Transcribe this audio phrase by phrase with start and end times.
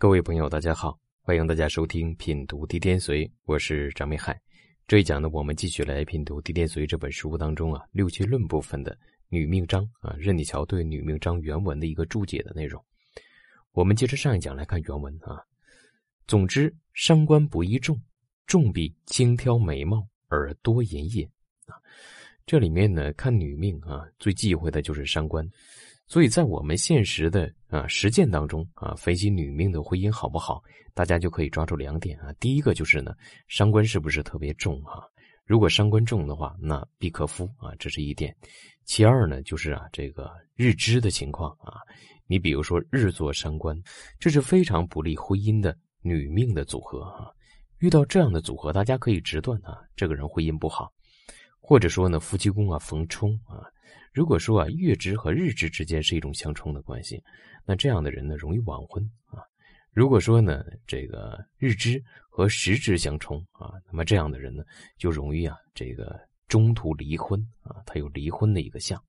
[0.00, 4.40] 各位朋友，大家好，欢迎大家收听《品读地天随》，我是张明海。
[4.86, 8.96] 这一讲呢，我们继续来品读《地天随》这本书当中啊六气论部分的
[9.28, 12.80] 女命章啊任你桥对女命章原文的一个注解的内容。
[13.72, 15.42] 我们接着上一讲来看原文啊。
[16.28, 18.00] 总之，伤官不宜重，
[18.46, 21.24] 重必轻挑眉毛而多淫也
[21.66, 21.74] 啊。
[22.46, 25.44] 这里面呢，看女命啊，最忌讳的就是伤官。
[26.08, 30.62] 所以在我们现实的啊实践当中啊，分析女命的婚姻好不好，
[30.94, 32.32] 大家就可以抓住两点啊。
[32.40, 33.14] 第一个就是呢，
[33.46, 35.04] 伤官是不是特别重啊？
[35.44, 38.34] 如果伤官重的话，那必克夫啊，这是一点。
[38.86, 41.76] 其二呢，就是啊，这个日支的情况啊，
[42.26, 43.78] 你比如说日坐伤官，
[44.18, 47.28] 这是非常不利婚姻的女命的组合啊。
[47.80, 50.90] 遇到这样的组合，大家可以直断啊，这个人婚姻不好，
[51.60, 53.60] 或者说呢，夫妻宫啊逢冲啊。
[54.12, 57.22] 如果说啊，月支和日支之间是一种相冲的关系，
[57.64, 59.42] 那这样的人呢容易晚婚啊。
[59.92, 64.64] 如果说呢，这个日支和时支相冲啊，那么这样的人呢
[64.96, 69.02] 就容易啊，这个中途离婚啊，他有离婚的一个相。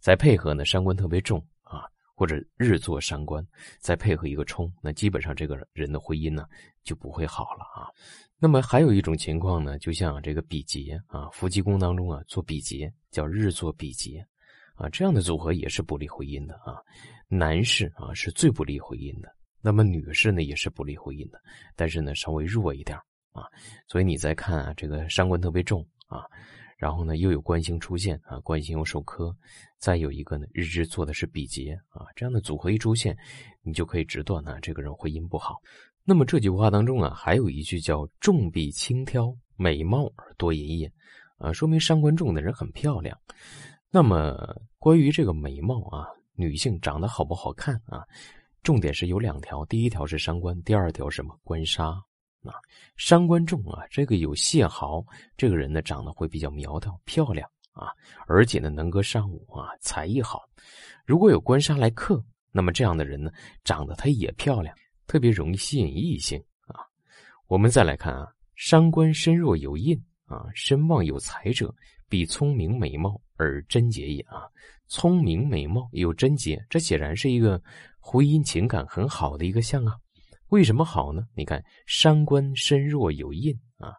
[0.00, 3.46] 再配合呢，伤官特别重啊，或者日坐伤官，
[3.78, 6.46] 再配合一个冲，那基本上这个人的婚姻呢
[6.82, 7.88] 就不会好了啊。
[8.38, 14.26] 那么还有一种情况呢，就像这个比劫啊，夫妻宫当中啊做比劫，叫日坐比劫。
[14.74, 16.82] 啊，这样的组合也是不利婚姻的啊。
[17.28, 19.28] 男士啊是最不利婚姻的，
[19.60, 21.40] 那么女士呢也是不利婚姻的，
[21.74, 22.96] 但是呢稍微弱一点
[23.32, 23.44] 啊。
[23.88, 26.24] 所以你再看啊，这个伤官特别重啊，
[26.76, 29.34] 然后呢又有官星出现啊，官星又受克，
[29.78, 33.16] 再有一个呢日支做的是比劫啊，这样的组合一出现，
[33.62, 35.60] 你就可以直断呢这个人婚姻不好。
[36.04, 40.92] 那么这句话当中啊，还有一句叫“重必轻挑，美貌而多淫也”，
[41.38, 43.18] 啊，说明伤官重的人很漂亮。
[43.94, 44.36] 那么，
[44.80, 48.02] 关于这个美貌啊，女性长得好不好看啊？
[48.64, 51.38] 重点是有两条，第一条是伤官，第二条什么？
[51.44, 51.90] 官杀
[52.42, 52.58] 啊，
[52.96, 55.00] 伤官重啊，这个有谢豪，
[55.36, 57.86] 这个人呢长得会比较苗条漂亮啊，
[58.26, 60.42] 而且呢能歌善舞啊，才艺好。
[61.06, 63.30] 如果有官杀来克，那么这样的人呢，
[63.62, 66.82] 长得他也漂亮，特别容易吸引异性啊。
[67.46, 71.72] 我们再来看啊，伤官身弱有印啊，身旺有财者，
[72.08, 73.20] 必聪明美貌。
[73.36, 74.42] 而贞洁也啊，
[74.86, 77.60] 聪明美貌有贞洁，这显然是一个
[77.98, 79.94] 婚姻情感很好的一个象啊。
[80.48, 81.22] 为什么好呢？
[81.34, 83.92] 你看伤官身弱有印啊，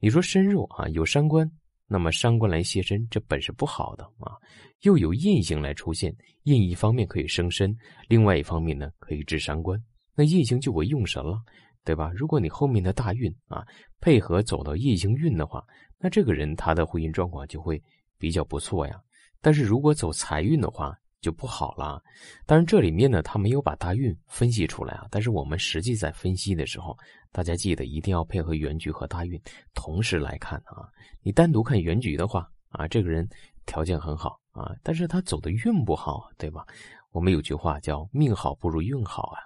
[0.00, 1.50] 你说身弱啊，有伤官，
[1.86, 4.36] 那么伤官来泄身，这本是不好的啊。
[4.82, 7.74] 又有印星来出现，印一方面可以生身，
[8.08, 9.82] 另外一方面呢可以治伤官，
[10.14, 11.38] 那印星就为用神了，
[11.84, 12.12] 对吧？
[12.14, 13.64] 如果你后面的大运啊
[14.00, 15.64] 配合走到印星运的话，
[15.98, 17.82] 那这个人他的婚姻状况就会。
[18.24, 18.98] 比较不错呀，
[19.42, 22.02] 但是如果走财运的话就不好了。
[22.46, 25.06] 当然这里面呢，他没有把大运分析出来啊。
[25.10, 26.96] 但是我们实际在分析的时候，
[27.30, 29.38] 大家记得一定要配合原局和大运
[29.74, 30.88] 同时来看啊。
[31.20, 33.28] 你单独看原局的话啊，这个人
[33.66, 36.64] 条件很好啊，但是他走的运不好，对吧？
[37.12, 39.36] 我们有句话叫命好不如运好啊。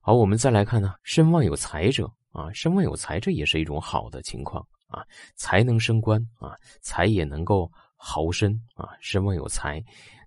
[0.00, 5.04] 好，我们再来看呢，身旺有财者啊，身旺有财这也是一种好的情况啊，
[5.36, 7.70] 才能升官啊，财也能够。
[7.98, 9.84] 豪绅啊，身旺有财，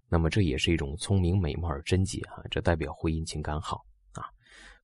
[0.09, 3.83] 那么这也是一种聪明美貌而贞洁啊，这代表婚姻情感好
[4.13, 4.27] 啊。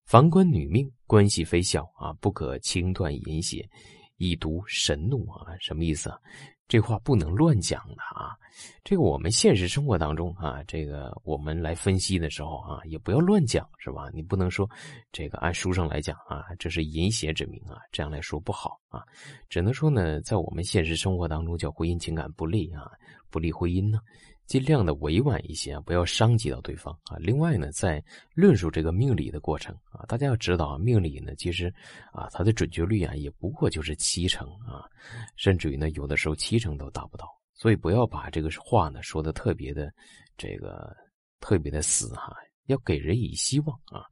[0.05, 3.69] 凡官女命关系非小啊，不可轻断淫邪，
[4.15, 6.17] 以毒神怒啊，什么意思啊？
[6.67, 8.35] 这话不能乱讲的啊！
[8.83, 14.09] 这个我们现实生活当中啊，这个我们来分析的时候啊，也不要乱讲，是吧？
[14.13, 14.69] 你不能说
[15.11, 19.03] 这个按书上来讲啊，这是淫邪之名啊，这样来说不好啊。
[19.49, 22.91] 只能说呢，在我们现实生活当中，叫婚姻情感不利啊，
[23.29, 23.99] 不利婚姻呢。
[24.45, 27.17] 尽量的委婉一些啊，不要伤及到对方啊。
[27.19, 28.01] 另外呢，在
[28.33, 31.67] 论述这个命理的过程啊，大家要知道啊，命理呢，其实
[32.13, 34.87] 啊，它的准确率啊，也不过就是七成啊，
[35.35, 37.27] 甚至于呢，有的时候七成都达不到。
[37.55, 39.93] 所以不要把这个话呢说的特别的
[40.37, 40.95] 这个
[41.41, 42.33] 特别的死哈，
[42.67, 44.05] 要给人以希望啊，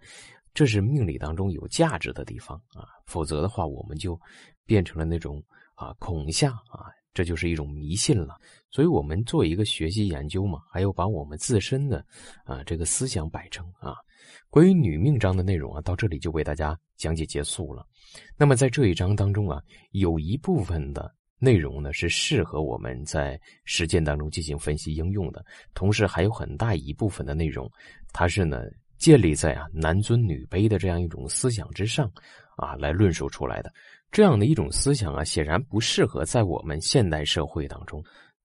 [0.53, 2.89] 这是命理当中有价值的地方啊。
[3.05, 4.19] 否则的话，我们就
[4.65, 5.41] 变成了那种
[5.75, 6.91] 啊恐吓啊。
[7.15, 8.35] 这就是一种迷信了，
[8.69, 12.05] 所以我们做一个学习研究嘛，还要把我们自身的
[12.43, 13.95] 啊这个思想摆正啊。
[14.49, 17.87] 关于女命章的内容啊，到这里就为大家讲解结束了。
[18.37, 21.09] 那么在这一章当中啊，有一部分的
[21.39, 27.71] 内容呢是适合我们在实践当中进行分析应用的，同时还有很大一部分的内容，
[28.11, 28.63] 它是呢
[28.97, 32.11] 建立在啊男尊女卑的这样一种思想之上
[32.57, 33.71] 啊来论述出来的。
[34.11, 38.03] 这样的一种思想啊，显然不适合在我们现代社会当中。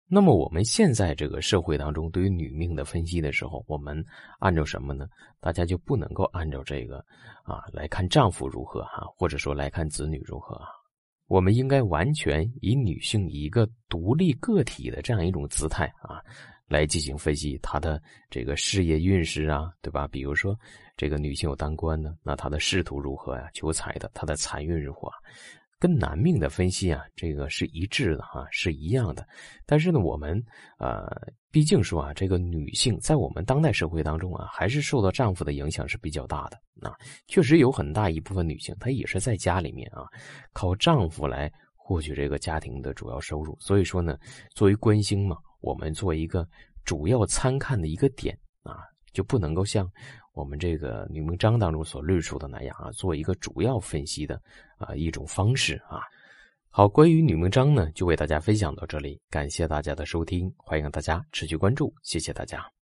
[0.08, 4.06] 那么我们现在这个社会当中，对于女命的分析的时候，我们
[4.40, 5.08] 按照什么呢？
[5.40, 6.98] 大家就不能够按照这个
[7.44, 10.68] 啊来看丈夫如何哈，或者说来看子女如何啊？
[11.28, 16.22] 我们应该完全以女性一个独立个体的这样一种姿态啊，
[16.68, 20.08] 来进行分析她的这个事业运势啊，对吧？
[20.08, 20.58] 比如说
[20.98, 23.50] 这个女性有当官的，那她的仕途如何呀？
[23.54, 25.12] 求财的，她的财运如何？
[25.78, 29.28] 跟男命的分析啊，这个是一致的哈，是一样的。
[29.66, 30.42] 但是呢，我们
[30.80, 31.06] 呃，
[31.52, 36.58] 毕竟说啊，这个女性在我们当代社会当中啊，还是受到丈夫的影响是比较大的。
[36.82, 36.96] 啊，
[37.28, 40.08] 确实有很大一部分女性，她也是在家里面啊，
[40.54, 43.56] 靠丈夫来获取这个家庭的主要收入。
[43.60, 44.18] 所以说呢，
[44.56, 46.48] 作为官星嘛，我们做一个
[46.84, 48.78] 主要参看的一个点啊，
[49.12, 49.92] 就不能够像。
[50.34, 54.40] 我们这个女命章当中所论述的那样啊，做一个主要分析的
[54.78, 56.02] 啊一种方式啊。
[56.70, 62.70] 好，关于女命章呢，就为大家分享到这里，感谢大家的收听，欢迎大家持续关注，谢谢大家。